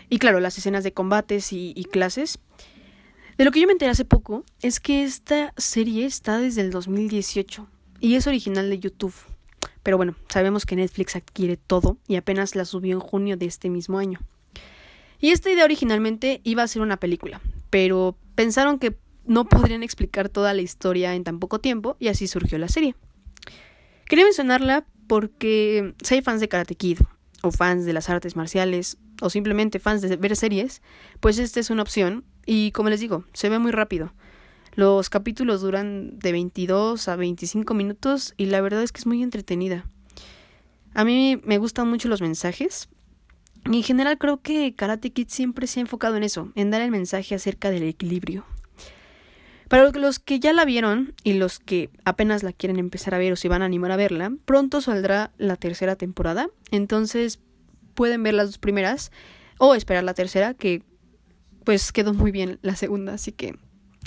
Y 0.09 0.19
claro, 0.19 0.41
las 0.41 0.59
escenas 0.59 0.85
de 0.85 0.93
combates 0.93 1.53
y, 1.53 1.73
y 1.75 1.85
clases. 1.85 2.39
De 3.39 3.45
lo 3.45 3.51
que 3.51 3.61
yo 3.61 3.67
me 3.67 3.73
enteré 3.73 3.91
hace 3.91 4.05
poco 4.05 4.45
es 4.61 4.79
que 4.79 5.05
esta 5.05 5.55
serie 5.57 6.05
está 6.05 6.39
desde 6.39 6.61
el 6.61 6.71
2018 6.71 7.67
y 7.99 8.17
es 8.17 8.27
original 8.27 8.69
de 8.69 8.79
YouTube. 8.79 9.15
Pero 9.83 9.97
bueno, 9.97 10.15
sabemos 10.29 10.67
que 10.67 10.77
Netflix 10.77 11.17
adquiere 11.17 11.57
todo 11.57 11.99
y 12.07 12.17
apenas 12.17 12.55
la 12.55 12.65
subió 12.65 12.95
en 12.95 13.01
junio 13.01 13.37
de 13.37 13.47
este 13.47 13.71
mismo 13.71 13.99
año. 13.99 14.21
Y 15.21 15.31
esta 15.31 15.51
idea 15.51 15.65
originalmente 15.65 16.41
iba 16.45 16.63
a 16.63 16.69
ser 16.69 16.83
una 16.83 16.97
película, 16.97 17.41
pero 17.71 18.17
pensaron 18.35 18.79
que 18.79 18.97
no 19.25 19.49
podrían 19.49 19.83
explicar 19.83 20.29
toda 20.29 20.53
la 20.55 20.63
historia 20.63 21.15
en 21.15 21.25
tan 21.25 21.39
poco 21.39 21.61
tiempo 21.61 21.97
y 22.01 22.09
así 22.09 22.27
surgió 22.27 22.59
la 22.59 22.69
serie. 22.69 22.95
Quería 24.07 24.25
mencionarla 24.25 24.85
porque 25.07 25.95
si 26.03 26.15
hay 26.15 26.23
fans 26.23 26.41
de 26.41 26.49
Karate 26.49 26.75
Kid 26.75 26.99
o 27.43 27.51
fans 27.51 27.85
de 27.85 27.93
las 27.93 28.11
artes 28.11 28.37
marciales 28.37 28.99
o 29.21 29.31
simplemente 29.31 29.79
fans 29.79 30.03
de 30.03 30.17
ver 30.17 30.37
series, 30.37 30.83
pues 31.21 31.39
esta 31.39 31.61
es 31.61 31.71
una 31.71 31.83
opción 31.83 32.25
y 32.45 32.73
como 32.73 32.89
les 32.89 33.01
digo, 33.01 33.25
se 33.33 33.49
ve 33.49 33.59
muy 33.59 33.71
rápido. 33.71 34.13
Los 34.75 35.11
capítulos 35.11 35.61
duran 35.61 36.19
de 36.19 36.33
22 36.33 37.07
a 37.09 37.17
25 37.17 37.75
minutos 37.75 38.33
y 38.39 38.47
la 38.47 38.61
verdad 38.63 38.83
es 38.83 38.91
que 38.91 39.01
es 39.01 39.07
muy 39.07 39.23
entretenida. 39.23 39.85
A 40.95 41.05
mí 41.05 41.41
me 41.45 41.59
gustan 41.59 41.89
mucho 41.89 42.09
los 42.09 42.23
mensajes 42.23 42.89
y 43.71 43.77
en 43.77 43.83
general 43.83 44.17
creo 44.19 44.41
que 44.41 44.75
Karate 44.75 45.11
Kid 45.11 45.29
siempre 45.29 45.67
se 45.67 45.81
ha 45.81 45.83
enfocado 45.83 46.17
en 46.17 46.23
eso, 46.23 46.53
en 46.55 46.71
dar 46.71 46.81
el 46.81 46.91
mensaje 46.91 47.35
acerca 47.35 47.71
del 47.71 47.83
equilibrio. 47.83 48.45
Para 49.69 49.91
los 49.91 50.19
que 50.19 50.41
ya 50.41 50.53
la 50.53 50.65
vieron 50.65 51.15
y 51.23 51.35
los 51.35 51.59
que 51.59 51.91
apenas 52.05 52.43
la 52.43 52.53
quieren 52.53 52.79
empezar 52.79 53.15
a 53.15 53.19
ver 53.19 53.33
o 53.33 53.37
se 53.37 53.49
van 53.49 53.63
a 53.63 53.67
animar 53.67 53.91
a 53.91 53.97
verla, 53.97 54.33
pronto 54.45 54.81
saldrá 54.81 55.33
la 55.39 55.57
tercera 55.57 55.97
temporada, 55.97 56.49
entonces 56.71 57.41
pueden 57.95 58.23
ver 58.23 58.35
las 58.35 58.49
dos 58.49 58.59
primeras 58.59 59.13
o 59.59 59.75
esperar 59.75 60.05
la 60.05 60.15
tercera 60.15 60.55
que 60.55 60.83
pues 61.65 61.93
quedó 61.93 62.13
muy 62.13 62.33
bien 62.33 62.59
la 62.63 62.75
segunda, 62.75 63.15
así 63.15 63.33
que 63.33 63.57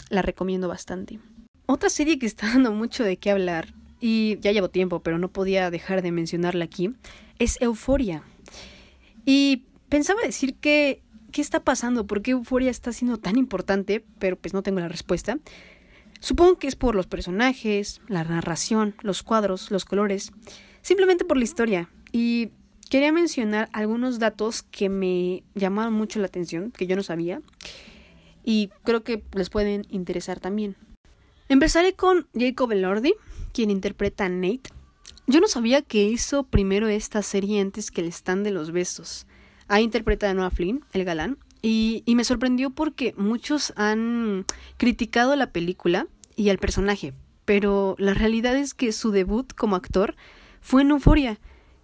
la 0.10 0.22
recomiendo 0.22 0.68
bastante. 0.68 1.20
Otra 1.66 1.90
serie 1.90 2.20
que 2.20 2.26
está 2.26 2.48
dando 2.54 2.72
mucho 2.72 3.04
de 3.04 3.18
qué 3.18 3.32
hablar, 3.32 3.74
y 4.00 4.38
ya 4.40 4.52
llevo 4.52 4.70
tiempo, 4.70 5.00
pero 5.00 5.18
no 5.18 5.30
podía 5.30 5.72
dejar 5.72 6.02
de 6.02 6.12
mencionarla 6.12 6.66
aquí, 6.66 6.92
es 7.40 7.60
Euforia. 7.62 8.24
Y 9.26 9.64
pensaba 9.90 10.22
decir 10.22 10.56
que, 10.56 11.02
¿qué 11.32 11.42
está 11.42 11.62
pasando? 11.62 12.06
¿Por 12.06 12.22
qué 12.22 12.32
Euforia 12.32 12.70
está 12.70 12.92
siendo 12.92 13.18
tan 13.18 13.38
importante? 13.38 14.06
Pero 14.20 14.36
pues 14.36 14.54
no 14.54 14.62
tengo 14.62 14.80
la 14.80 14.90
respuesta. 14.90 15.40
Supongo 16.20 16.58
que 16.58 16.68
es 16.68 16.76
por 16.76 16.96
los 16.96 17.08
personajes, 17.08 18.02
la 18.08 18.24
narración, 18.24 18.96
los 19.02 19.24
cuadros, 19.24 19.72
los 19.72 19.86
colores, 19.86 20.32
simplemente 20.82 21.26
por 21.26 21.38
la 21.38 21.44
historia. 21.44 21.90
Y 22.12 22.52
quería 22.90 23.12
mencionar 23.12 23.70
algunos 23.74 24.20
datos 24.20 24.64
que 24.64 24.90
me 24.90 25.44
llamaron 25.56 25.94
mucho 25.94 26.20
la 26.20 26.28
atención, 26.28 26.72
que 26.72 26.88
yo 26.88 26.96
no 26.96 27.04
sabía 27.04 27.42
y 28.46 28.70
creo 28.84 29.04
que 29.04 29.24
les 29.34 29.50
pueden 29.50 29.86
interesar 29.90 30.40
también. 30.40 30.76
Empezaré 31.50 31.94
con 31.94 32.28
Jacob 32.34 32.72
Elordi, 32.72 33.16
quien 33.52 33.72
interpreta 33.72 34.26
a 34.26 34.30
Nate. 34.30 34.70
Yo 35.28 35.42
no 35.42 35.48
sabía 35.48 35.82
que 35.82 36.04
hizo 36.04 36.44
primero 36.44 36.88
esta 36.88 37.24
serie 37.24 37.60
antes 37.60 37.92
que 37.92 38.02
el 38.02 38.08
stand 38.08 38.46
de 38.46 38.52
los 38.52 38.72
besos. 38.72 39.26
Ha 39.68 39.82
interpretado 39.82 40.32
a 40.32 40.36
Noah 40.36 40.52
Flynn, 40.52 40.86
el 40.94 41.04
galán, 41.04 41.40
y, 41.62 42.04
y 42.06 42.14
me 42.14 42.24
sorprendió 42.24 42.70
porque 42.70 43.16
muchos 43.18 43.74
han 43.76 44.46
criticado 44.78 45.36
la 45.36 45.52
película 45.52 46.08
y 46.36 46.50
al 46.50 46.60
personaje, 46.60 47.14
pero 47.46 47.96
la 47.98 48.14
realidad 48.14 48.56
es 48.56 48.76
que 48.76 48.92
su 48.92 49.10
debut 49.10 49.52
como 49.54 49.76
actor 49.76 50.16
fue 50.62 50.84
en 50.84 50.92
Euforia, 50.92 51.40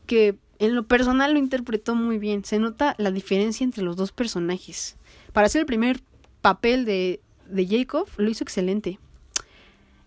que 0.05 0.37
en 0.59 0.75
lo 0.75 0.87
personal 0.87 1.33
lo 1.33 1.39
interpretó 1.39 1.95
muy 1.95 2.19
bien. 2.19 2.45
Se 2.45 2.59
nota 2.59 2.93
la 2.99 3.09
diferencia 3.09 3.63
entre 3.63 3.83
los 3.83 3.95
dos 3.95 4.11
personajes. 4.11 4.97
Para 5.33 5.49
ser 5.49 5.61
el 5.61 5.65
primer 5.65 6.01
papel 6.41 6.85
de, 6.85 7.21
de 7.49 7.67
Jacob 7.67 8.07
lo 8.17 8.29
hizo 8.29 8.43
excelente. 8.43 8.99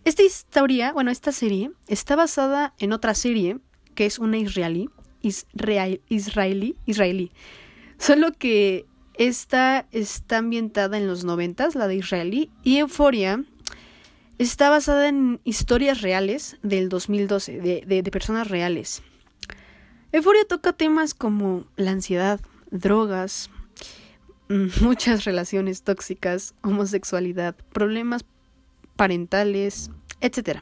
Esta 0.05 0.23
historia, 0.23 0.93
bueno, 0.93 1.11
esta 1.11 1.33
serie 1.33 1.71
está 1.89 2.17
basada 2.17 2.75
en 2.79 2.93
otra 2.93 3.15
serie 3.15 3.59
que 3.95 4.07
es 4.07 4.19
una 4.19 4.37
israelí, 4.37 4.91
israelí, 5.23 6.77
israelí. 6.85 7.31
Solo 7.99 8.33
que 8.33 8.87
esta 9.15 9.87
está 9.93 10.39
ambientada 10.39 10.99
en 10.99 11.07
los 11.07 11.25
noventas, 11.25 11.75
la 11.75 11.87
de 11.87 11.97
israelí, 11.97 12.51
y 12.63 12.79
Euphoria 12.79 13.45
está 14.39 14.69
basada 14.69 15.09
en 15.09 15.41
historias 15.45 16.03
reales 16.03 16.59
del 16.63 16.89
2012, 16.89 17.61
de, 17.61 17.85
de, 17.87 18.03
de 18.03 18.11
personas 18.11 18.49
reales. 18.49 19.03
Euphoria 20.13 20.45
toca 20.47 20.73
temas 20.73 21.15
como 21.15 21.65
la 21.77 21.93
ansiedad, 21.93 22.41
drogas, 22.71 23.51
muchas 24.81 25.25
relaciones 25.25 25.83
tóxicas, 25.83 26.55
homosexualidad, 26.63 27.57
problemas 27.73 28.25
parentales, 28.97 29.91
etc. 30.21 30.61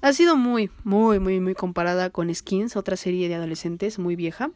Ha 0.00 0.12
sido 0.12 0.36
muy, 0.36 0.70
muy, 0.84 1.18
muy, 1.18 1.40
muy 1.40 1.54
comparada 1.54 2.10
con 2.10 2.34
Skins, 2.34 2.76
otra 2.76 2.96
serie 2.96 3.28
de 3.28 3.36
adolescentes 3.36 3.98
muy 3.98 4.16
vieja. 4.16 4.50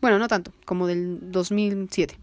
Bueno, 0.00 0.18
no 0.18 0.28
tanto, 0.28 0.52
como 0.64 0.86
del 0.86 1.18
2007. 1.32 2.18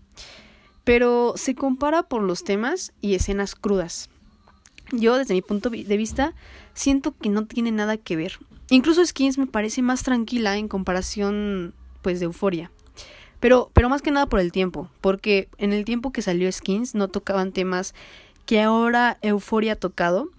Pero 0.83 1.33
se 1.35 1.55
compara 1.55 2.03
por 2.03 2.21
los 2.21 2.43
temas 2.43 2.93
y 3.01 3.15
escenas 3.15 3.55
crudas. 3.55 4.09
Yo, 4.91 5.17
desde 5.17 5.33
mi 5.33 5.41
punto 5.41 5.69
de 5.69 5.97
vista, 5.97 6.33
siento 6.73 7.15
que 7.17 7.29
no 7.29 7.45
tiene 7.45 7.71
nada 7.71 7.97
que 7.97 8.15
ver. 8.15 8.39
Incluso 8.69 9.05
Skins 9.05 9.37
me 9.37 9.47
parece 9.47 9.81
más 9.81 10.03
tranquila 10.03 10.57
en 10.57 10.67
comparación, 10.67 11.73
pues, 12.01 12.19
de 12.19 12.25
Euforia. 12.25 12.71
Pero, 13.41 13.71
pero 13.73 13.89
más 13.89 14.01
que 14.01 14.11
nada 14.11 14.27
por 14.27 14.39
el 14.39 14.51
tiempo, 14.53 14.87
porque 15.01 15.49
en 15.57 15.73
el 15.73 15.83
tiempo 15.83 16.11
que 16.11 16.21
salió 16.21 16.49
Skins 16.49 16.95
no 16.95 17.09
tocaban 17.09 17.51
temas 17.51 17.93
que 18.45 18.61
ahora 18.61 19.17
Euphoria 19.21 19.73
ha 19.73 19.75
tocado. 19.75 20.29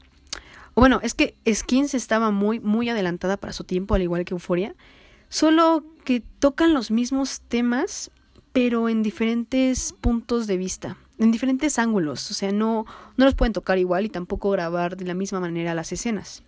Bueno, 0.76 1.00
es 1.02 1.12
que 1.12 1.34
Skins 1.46 1.94
estaba 1.94 2.30
muy, 2.30 2.60
muy 2.60 2.88
adelantada 2.88 3.36
para 3.36 3.52
su 3.52 3.64
tiempo, 3.64 3.96
al 3.96 4.02
igual 4.02 4.24
que 4.24 4.34
Euphoria. 4.34 4.74
Solo 5.28 5.84
que 6.04 6.22
tocan 6.38 6.74
los 6.74 6.92
mismos 6.92 7.40
temas, 7.48 8.12
pero 8.52 8.88
en 8.88 9.02
diferentes 9.02 9.94
puntos 10.00 10.46
de 10.46 10.56
vista, 10.56 10.96
en 11.18 11.32
diferentes 11.32 11.80
ángulos. 11.80 12.30
O 12.30 12.34
sea, 12.34 12.52
no, 12.52 12.86
no 13.16 13.24
los 13.24 13.34
pueden 13.34 13.52
tocar 13.52 13.78
igual 13.78 14.06
y 14.06 14.10
tampoco 14.10 14.50
grabar 14.50 14.96
de 14.96 15.06
la 15.06 15.14
misma 15.14 15.40
manera 15.40 15.74
las 15.74 15.90
escenas. 15.90 16.44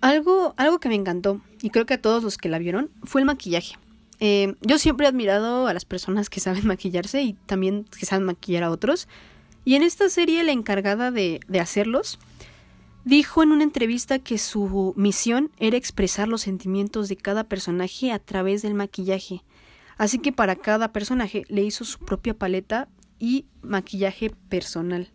Algo, 0.00 0.54
algo 0.56 0.78
que 0.78 0.88
me 0.88 0.94
encantó, 0.94 1.42
y 1.60 1.68
creo 1.68 1.84
que 1.84 1.94
a 1.94 2.00
todos 2.00 2.22
los 2.22 2.38
que 2.38 2.48
la 2.48 2.58
vieron, 2.58 2.90
fue 3.02 3.20
el 3.20 3.26
maquillaje. 3.26 3.76
Eh, 4.20 4.54
yo 4.60 4.78
siempre 4.78 5.06
he 5.06 5.08
admirado 5.08 5.66
a 5.66 5.74
las 5.74 5.84
personas 5.84 6.30
que 6.30 6.40
saben 6.40 6.66
maquillarse 6.66 7.22
y 7.22 7.34
también 7.46 7.84
que 7.98 8.06
saben 8.06 8.26
maquillar 8.26 8.64
a 8.64 8.70
otros. 8.70 9.08
Y 9.64 9.74
en 9.74 9.82
esta 9.82 10.08
serie 10.08 10.44
la 10.44 10.52
encargada 10.52 11.10
de, 11.10 11.40
de 11.48 11.60
hacerlos 11.60 12.18
dijo 13.04 13.42
en 13.42 13.52
una 13.52 13.62
entrevista 13.62 14.18
que 14.18 14.36
su 14.36 14.92
misión 14.96 15.50
era 15.58 15.76
expresar 15.76 16.28
los 16.28 16.42
sentimientos 16.42 17.08
de 17.08 17.16
cada 17.16 17.44
personaje 17.44 18.10
a 18.12 18.18
través 18.18 18.62
del 18.62 18.74
maquillaje. 18.74 19.42
Así 19.96 20.18
que 20.18 20.32
para 20.32 20.56
cada 20.56 20.92
personaje 20.92 21.44
le 21.48 21.62
hizo 21.62 21.84
su 21.84 21.98
propia 22.00 22.34
paleta 22.34 22.88
y 23.18 23.46
maquillaje 23.62 24.30
personal. 24.48 25.10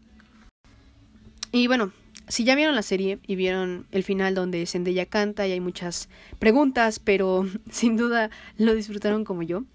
Y 1.51 1.67
bueno, 1.67 1.91
si 2.31 2.45
ya 2.45 2.55
vieron 2.55 2.75
la 2.75 2.81
serie 2.81 3.19
y 3.27 3.35
vieron 3.35 3.85
el 3.91 4.03
final 4.03 4.35
donde 4.35 4.65
Zendaya 4.65 5.05
canta 5.05 5.45
y 5.47 5.51
hay 5.51 5.59
muchas 5.59 6.07
preguntas, 6.39 6.99
pero 6.99 7.45
sin 7.69 7.97
duda 7.97 8.29
lo 8.57 8.73
disfrutaron 8.73 9.25
como 9.25 9.41
yo, 9.41 9.65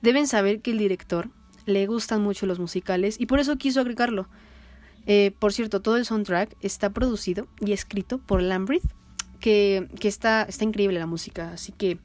deben 0.00 0.28
saber 0.28 0.60
que 0.60 0.70
el 0.70 0.78
director 0.78 1.28
le 1.66 1.88
gustan 1.88 2.22
mucho 2.22 2.46
los 2.46 2.60
musicales 2.60 3.16
y 3.18 3.26
por 3.26 3.40
eso 3.40 3.56
quiso 3.56 3.80
agregarlo. 3.80 4.28
Eh, 5.06 5.32
por 5.40 5.52
cierto, 5.52 5.82
todo 5.82 5.96
el 5.96 6.04
soundtrack 6.04 6.54
está 6.60 6.90
producido 6.90 7.48
y 7.60 7.72
escrito 7.72 8.18
por 8.18 8.40
Lambridge, 8.40 8.86
que, 9.40 9.88
que 9.98 10.06
está, 10.06 10.44
está 10.44 10.62
increíble 10.62 11.00
la 11.00 11.06
música, 11.06 11.50
así 11.50 11.72
que 11.72 11.98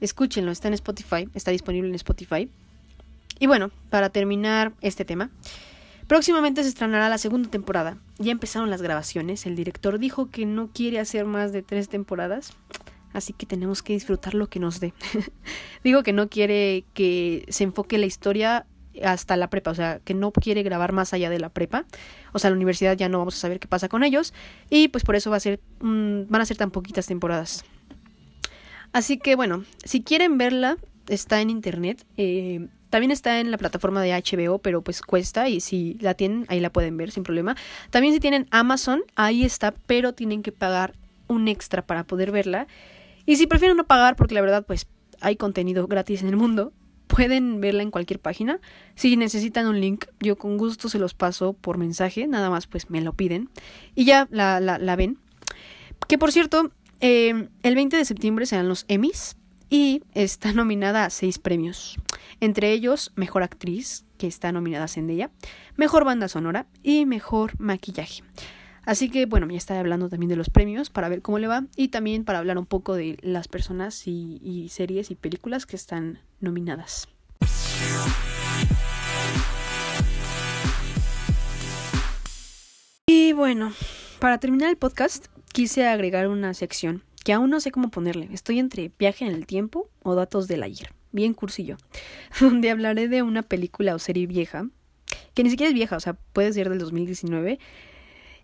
escúchenlo, 0.00 0.50
está 0.50 0.66
en 0.66 0.74
Spotify, 0.74 1.28
está 1.34 1.52
disponible 1.52 1.88
en 1.88 1.94
Spotify. 1.94 2.50
Y 3.38 3.46
bueno, 3.46 3.70
para 3.90 4.10
terminar 4.10 4.72
este 4.80 5.04
tema, 5.04 5.30
Próximamente 6.06 6.62
se 6.62 6.68
estrenará 6.68 7.08
la 7.08 7.18
segunda 7.18 7.50
temporada. 7.50 7.98
Ya 8.18 8.30
empezaron 8.30 8.70
las 8.70 8.80
grabaciones. 8.80 9.44
El 9.44 9.56
director 9.56 9.98
dijo 9.98 10.30
que 10.30 10.46
no 10.46 10.70
quiere 10.72 11.00
hacer 11.00 11.24
más 11.24 11.52
de 11.52 11.62
tres 11.62 11.88
temporadas. 11.88 12.52
Así 13.12 13.32
que 13.32 13.46
tenemos 13.46 13.82
que 13.82 13.94
disfrutar 13.94 14.34
lo 14.34 14.48
que 14.48 14.60
nos 14.60 14.78
dé. 14.78 14.92
Digo 15.84 16.02
que 16.02 16.12
no 16.12 16.28
quiere 16.28 16.84
que 16.94 17.44
se 17.48 17.64
enfoque 17.64 17.98
la 17.98 18.06
historia 18.06 18.66
hasta 19.02 19.36
la 19.36 19.50
prepa, 19.50 19.70
o 19.70 19.74
sea, 19.74 20.00
que 20.04 20.14
no 20.14 20.32
quiere 20.32 20.62
grabar 20.62 20.92
más 20.92 21.12
allá 21.12 21.28
de 21.28 21.38
la 21.38 21.48
prepa. 21.48 21.86
O 22.32 22.38
sea, 22.38 22.50
la 22.50 22.56
universidad 22.56 22.96
ya 22.96 23.08
no 23.08 23.18
vamos 23.18 23.34
a 23.36 23.38
saber 23.38 23.58
qué 23.58 23.68
pasa 23.68 23.88
con 23.88 24.04
ellos. 24.04 24.32
Y 24.70 24.88
pues 24.88 25.02
por 25.02 25.16
eso 25.16 25.30
va 25.30 25.38
a 25.38 25.40
ser, 25.40 25.60
van 25.80 26.40
a 26.40 26.46
ser 26.46 26.56
tan 26.56 26.70
poquitas 26.70 27.06
temporadas. 27.06 27.64
Así 28.92 29.18
que 29.18 29.34
bueno, 29.34 29.64
si 29.84 30.02
quieren 30.02 30.38
verla, 30.38 30.76
está 31.08 31.40
en 31.40 31.50
internet. 31.50 32.06
Eh, 32.16 32.68
También 32.96 33.10
está 33.10 33.40
en 33.40 33.50
la 33.50 33.58
plataforma 33.58 34.00
de 34.00 34.12
HBO, 34.12 34.56
pero 34.56 34.80
pues 34.80 35.02
cuesta 35.02 35.50
y 35.50 35.60
si 35.60 35.98
la 36.00 36.14
tienen, 36.14 36.46
ahí 36.48 36.60
la 36.60 36.72
pueden 36.72 36.96
ver 36.96 37.10
sin 37.10 37.24
problema. 37.24 37.54
También 37.90 38.14
si 38.14 38.20
tienen 38.20 38.46
Amazon, 38.50 39.02
ahí 39.16 39.44
está, 39.44 39.72
pero 39.72 40.14
tienen 40.14 40.42
que 40.42 40.50
pagar 40.50 40.94
un 41.26 41.46
extra 41.46 41.84
para 41.84 42.04
poder 42.04 42.30
verla. 42.30 42.66
Y 43.26 43.36
si 43.36 43.46
prefieren 43.46 43.76
no 43.76 43.84
pagar, 43.86 44.16
porque 44.16 44.32
la 44.32 44.40
verdad 44.40 44.64
pues 44.64 44.86
hay 45.20 45.36
contenido 45.36 45.86
gratis 45.86 46.22
en 46.22 46.28
el 46.28 46.38
mundo, 46.38 46.72
pueden 47.06 47.60
verla 47.60 47.82
en 47.82 47.90
cualquier 47.90 48.18
página. 48.18 48.60
Si 48.94 49.14
necesitan 49.18 49.66
un 49.66 49.78
link, 49.78 50.06
yo 50.20 50.36
con 50.36 50.56
gusto 50.56 50.88
se 50.88 50.98
los 50.98 51.12
paso 51.12 51.52
por 51.52 51.76
mensaje, 51.76 52.26
nada 52.26 52.48
más 52.48 52.66
pues 52.66 52.88
me 52.88 53.02
lo 53.02 53.12
piden 53.12 53.50
y 53.94 54.06
ya 54.06 54.26
la, 54.30 54.58
la, 54.58 54.96
ven. 54.96 55.18
Que 56.08 56.16
por 56.16 56.32
cierto, 56.32 56.70
eh, 57.00 57.50
el 57.62 57.74
20 57.74 57.94
de 57.94 58.06
septiembre 58.06 58.46
serán 58.46 58.70
los 58.70 58.86
Emmys 58.88 59.36
y 59.68 60.02
está 60.14 60.52
nominada 60.52 61.04
a 61.04 61.10
seis 61.10 61.38
premios. 61.38 61.96
Entre 62.40 62.72
ellos, 62.72 63.12
Mejor 63.16 63.42
Actriz, 63.42 64.04
que 64.18 64.26
está 64.26 64.52
nominada 64.52 64.84
a 64.84 64.88
Zendaya, 64.88 65.30
Mejor 65.76 66.04
Banda 66.04 66.28
Sonora 66.28 66.66
y 66.82 67.06
Mejor 67.06 67.58
Maquillaje. 67.58 68.22
Así 68.86 69.10
que 69.10 69.26
bueno, 69.26 69.48
ya 69.50 69.56
está 69.56 69.78
hablando 69.80 70.08
también 70.08 70.28
de 70.28 70.36
los 70.36 70.48
premios 70.48 70.90
para 70.90 71.08
ver 71.08 71.20
cómo 71.20 71.40
le 71.40 71.48
va 71.48 71.64
y 71.74 71.88
también 71.88 72.24
para 72.24 72.38
hablar 72.38 72.56
un 72.56 72.66
poco 72.66 72.94
de 72.94 73.18
las 73.20 73.48
personas 73.48 74.06
y, 74.06 74.68
series 74.70 75.10
y 75.10 75.16
películas 75.16 75.66
que 75.66 75.74
están 75.74 76.20
nominadas. 76.38 77.08
Y 83.08 83.32
bueno, 83.32 83.72
para 84.20 84.38
terminar 84.38 84.70
el 84.70 84.76
podcast, 84.76 85.26
quise 85.52 85.88
agregar 85.88 86.28
una 86.28 86.54
sección 86.54 87.02
que 87.26 87.32
aún 87.32 87.50
no 87.50 87.58
sé 87.58 87.72
cómo 87.72 87.90
ponerle. 87.90 88.28
Estoy 88.32 88.60
entre 88.60 88.92
viaje 89.00 89.24
en 89.24 89.32
el 89.32 89.46
tiempo 89.46 89.90
o 90.04 90.14
datos 90.14 90.46
del 90.46 90.62
ayer. 90.62 90.92
Bien 91.10 91.34
cursillo. 91.34 91.76
Donde 92.40 92.70
hablaré 92.70 93.08
de 93.08 93.22
una 93.22 93.42
película 93.42 93.96
o 93.96 93.98
serie 93.98 94.28
vieja, 94.28 94.68
que 95.34 95.42
ni 95.42 95.50
siquiera 95.50 95.66
es 95.66 95.74
vieja, 95.74 95.96
o 95.96 96.00
sea, 96.00 96.12
puede 96.12 96.52
ser 96.52 96.70
del 96.70 96.78
2019 96.78 97.58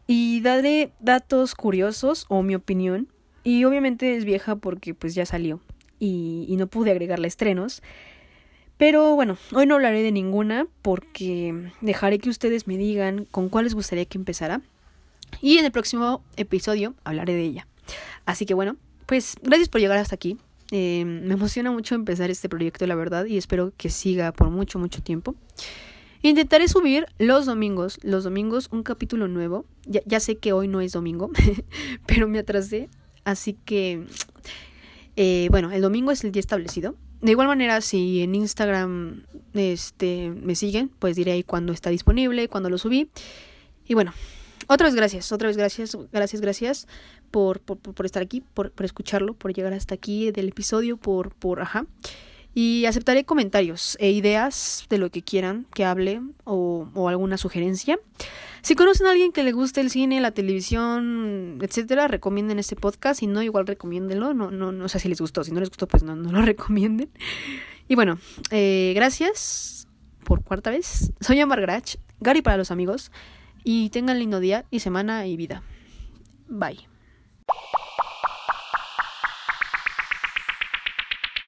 y 0.08 0.40
daré 0.40 0.90
datos 0.98 1.54
curiosos 1.54 2.26
o 2.28 2.42
mi 2.42 2.56
opinión. 2.56 3.06
Y 3.44 3.62
obviamente 3.62 4.16
es 4.16 4.24
vieja 4.24 4.56
porque 4.56 4.94
pues 4.94 5.14
ya 5.14 5.26
salió 5.26 5.60
y, 6.00 6.46
y 6.48 6.56
no 6.56 6.66
pude 6.66 6.90
agregarle 6.90 7.28
estrenos. 7.28 7.84
Pero 8.78 9.14
bueno, 9.14 9.38
hoy 9.52 9.66
no 9.66 9.76
hablaré 9.76 10.02
de 10.02 10.10
ninguna 10.10 10.66
porque 10.82 11.70
dejaré 11.82 12.18
que 12.18 12.30
ustedes 12.30 12.66
me 12.66 12.76
digan 12.78 13.26
con 13.30 13.48
cuál 13.48 13.66
les 13.66 13.74
gustaría 13.74 14.06
que 14.06 14.18
empezara. 14.18 14.60
Y 15.40 15.58
en 15.58 15.66
el 15.66 15.70
próximo 15.70 16.24
episodio 16.36 16.96
hablaré 17.04 17.34
de 17.34 17.44
ella. 17.44 17.68
Así 18.24 18.46
que 18.46 18.54
bueno, 18.54 18.76
pues 19.06 19.36
gracias 19.42 19.68
por 19.68 19.80
llegar 19.80 19.98
hasta 19.98 20.14
aquí. 20.14 20.38
Eh, 20.70 21.04
me 21.04 21.34
emociona 21.34 21.70
mucho 21.70 21.94
empezar 21.94 22.30
este 22.30 22.48
proyecto, 22.48 22.86
la 22.86 22.94
verdad, 22.94 23.26
y 23.26 23.36
espero 23.36 23.74
que 23.76 23.90
siga 23.90 24.32
por 24.32 24.48
mucho, 24.48 24.78
mucho 24.78 25.02
tiempo. 25.02 25.34
Intentaré 26.22 26.66
subir 26.68 27.06
los 27.18 27.46
domingos, 27.46 27.98
los 28.02 28.24
domingos 28.24 28.68
un 28.70 28.82
capítulo 28.82 29.28
nuevo. 29.28 29.66
Ya, 29.84 30.20
sé 30.20 30.38
que 30.38 30.52
hoy 30.52 30.68
no 30.68 30.80
es 30.80 30.92
domingo, 30.92 31.30
pero 32.06 32.26
me 32.26 32.38
atrasé. 32.38 32.88
Así 33.24 33.54
que, 33.64 34.06
eh, 35.16 35.48
bueno, 35.50 35.72
el 35.72 35.82
domingo 35.82 36.10
es 36.10 36.24
el 36.24 36.32
día 36.32 36.40
establecido. 36.40 36.96
De 37.20 37.32
igual 37.32 37.48
manera, 37.48 37.80
si 37.80 38.22
en 38.22 38.34
Instagram 38.34 39.24
este, 39.52 40.30
me 40.30 40.54
siguen, 40.54 40.90
pues 40.98 41.16
diré 41.16 41.32
ahí 41.32 41.42
cuándo 41.42 41.72
está 41.72 41.90
disponible, 41.90 42.48
cuándo 42.48 42.70
lo 42.70 42.78
subí. 42.78 43.10
Y 43.86 43.94
bueno, 43.94 44.14
otra 44.68 44.86
vez 44.86 44.94
gracias, 44.94 45.32
otra 45.32 45.48
vez 45.48 45.56
gracias, 45.56 45.96
gracias, 46.12 46.40
gracias 46.40 46.86
por, 47.32 47.58
por, 47.58 47.78
por 47.78 48.06
estar 48.06 48.22
aquí, 48.22 48.42
por, 48.54 48.70
por 48.70 48.86
escucharlo, 48.86 49.34
por 49.34 49.52
llegar 49.52 49.72
hasta 49.72 49.96
aquí 49.96 50.30
del 50.30 50.48
episodio, 50.48 50.96
por, 50.96 51.34
por, 51.34 51.60
ajá 51.60 51.86
y 52.54 52.84
aceptaré 52.86 53.24
comentarios 53.24 53.96
e 53.98 54.10
ideas 54.10 54.86
de 54.90 54.98
lo 54.98 55.10
que 55.10 55.22
quieran 55.22 55.66
que 55.74 55.84
hable 55.84 56.20
o, 56.44 56.88
o, 56.94 57.08
alguna 57.08 57.38
sugerencia. 57.38 57.98
Si 58.60 58.74
conocen 58.74 59.06
a 59.06 59.10
alguien 59.10 59.32
que 59.32 59.42
le 59.42 59.52
guste 59.52 59.80
el 59.80 59.90
cine, 59.90 60.20
la 60.20 60.32
televisión, 60.32 61.58
etcétera, 61.62 62.08
recomienden 62.08 62.58
este 62.58 62.76
podcast. 62.76 63.20
Si 63.20 63.26
no, 63.26 63.42
igual 63.42 63.66
recomiéndenlo. 63.66 64.34
No, 64.34 64.50
no, 64.50 64.70
no 64.70 64.88
sé 64.88 64.98
si 64.98 65.08
les 65.08 65.20
gustó. 65.20 65.42
Si 65.44 65.50
no 65.50 65.60
les 65.60 65.70
gustó, 65.70 65.88
pues 65.88 66.02
no, 66.02 66.14
no 66.14 66.30
lo 66.30 66.42
recomienden. 66.42 67.08
Y 67.88 67.94
bueno, 67.94 68.18
eh, 68.50 68.92
gracias 68.94 69.88
por 70.24 70.44
cuarta 70.44 70.70
vez. 70.70 71.12
Soy 71.20 71.40
Amar 71.40 71.60
Grach, 71.60 71.96
Gary 72.20 72.42
para 72.42 72.56
los 72.56 72.70
amigos. 72.70 73.10
Y 73.64 73.90
tengan 73.90 74.18
lindo 74.18 74.40
día 74.40 74.66
y 74.70 74.80
semana 74.80 75.26
y 75.26 75.36
vida. 75.36 75.62
Bye. 76.48 76.91
you 77.52 77.81